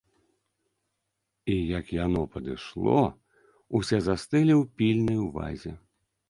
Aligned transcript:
І, 1.51 1.55
як 1.79 1.85
яно 2.05 2.23
падышло, 2.37 2.97
усе 3.81 3.97
застылі 4.07 4.53
ў 4.61 4.63
пільнай 4.81 5.19
увазе. 5.27 5.71